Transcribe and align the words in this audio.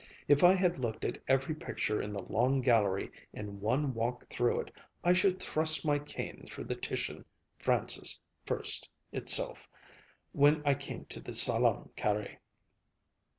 If 0.27 0.43
I 0.43 0.55
had 0.55 0.79
looked 0.79 1.05
at 1.05 1.19
every 1.27 1.53
picture 1.53 2.01
in 2.01 2.11
the 2.11 2.23
Long 2.23 2.61
Gallery 2.61 3.11
in 3.33 3.59
one 3.61 3.93
walk 3.93 4.27
through 4.31 4.61
it, 4.61 4.71
I 5.03 5.13
should 5.13 5.39
thrust 5.39 5.85
my 5.85 5.99
cane 5.99 6.43
through 6.47 6.63
the 6.63 6.75
Titian 6.75 7.23
Francis 7.59 8.19
First 8.43 8.89
itself 9.11 9.67
when 10.31 10.63
I 10.65 10.73
came 10.73 11.05
to 11.09 11.19
the 11.19 11.33
Salon 11.33 11.89
Carré." 11.95 12.37